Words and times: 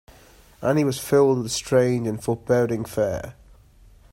And 0.61 0.79
he 0.79 0.83
was 0.83 0.97
filled 0.97 1.37
with 1.37 1.45
a 1.45 1.49
strange 1.49 2.07
and 2.07 2.23
foreboding 2.23 2.85
fear. 2.85 3.35